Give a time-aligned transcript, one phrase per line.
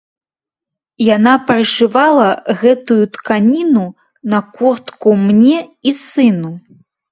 [1.15, 2.29] Яна прышывала
[2.63, 3.85] гэтую тканіну
[4.35, 6.51] на куртку мне і сыну.